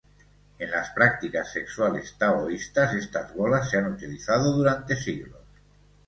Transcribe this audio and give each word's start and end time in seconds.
En 0.57 0.71
las 0.71 0.89
prácticas 0.95 1.53
sexuales 1.53 2.15
taoístas 2.17 2.95
estas 2.95 3.35
bolas 3.35 3.69
se 3.69 3.77
han 3.77 3.93
utilizado 3.93 4.51
durante 4.53 4.95
siglos. 4.95 5.39